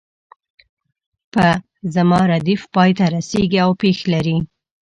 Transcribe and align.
په 1.33 1.45
زما 1.95 2.21
ردیف 2.31 2.61
پای 2.75 2.91
ته 2.97 3.05
رسیږي 3.15 3.59
او 3.65 3.71
پیښ 3.81 3.97
لري. 4.13 4.37